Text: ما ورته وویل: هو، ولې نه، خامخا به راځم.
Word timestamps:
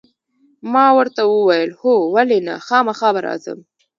ما 0.73 0.85
ورته 0.97 1.21
وویل: 1.25 1.69
هو، 1.81 1.93
ولې 2.15 2.39
نه، 2.47 2.55
خامخا 2.67 3.09
به 3.15 3.21
راځم. 3.27 3.59